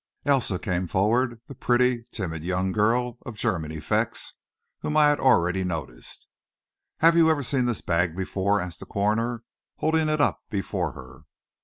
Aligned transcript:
Elsa 0.25 0.57
came 0.57 0.87
forward, 0.87 1.41
the 1.45 1.53
pretty, 1.53 2.01
timid 2.09 2.43
young 2.43 2.71
girl, 2.71 3.19
of 3.23 3.37
German 3.37 3.71
effects, 3.71 4.33
whom 4.79 4.97
I 4.97 5.09
had 5.09 5.19
already 5.19 5.63
noticed. 5.63 6.25
"Have 7.01 7.15
you 7.15 7.29
ever 7.29 7.43
seen 7.43 7.65
this 7.67 7.81
bag 7.81 8.15
before?" 8.15 8.59
asked 8.59 8.79
the 8.79 8.87
coroner, 8.87 9.43
holding 9.77 10.09
it 10.09 10.19
up 10.19 10.41
before 10.49 10.93
her. 10.93 11.25